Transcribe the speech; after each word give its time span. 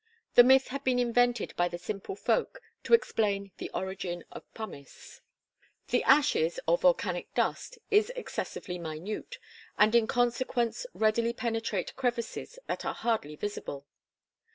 The 0.33 0.41
myth 0.43 0.69
had 0.69 0.83
been 0.83 0.97
invented 0.97 1.55
by 1.55 1.67
the 1.67 1.77
simple 1.77 2.15
folk 2.15 2.59
to 2.85 2.95
explain 2.95 3.51
the 3.59 3.69
origin 3.71 4.23
of 4.31 4.51
pumice. 4.55 5.21
The 5.89 6.03
ashes, 6.05 6.59
or 6.65 6.79
volcanic 6.79 7.31
dust, 7.35 7.77
is 7.91 8.11
excessively 8.15 8.79
minute, 8.79 9.37
and 9.77 9.93
in 9.93 10.07
consequence 10.07 10.87
readily 10.95 11.33
penetrate 11.33 11.95
crevices 11.95 12.57
that 12.65 12.83
are 12.83 12.95
hardly 12.95 13.35
visible. 13.35 13.85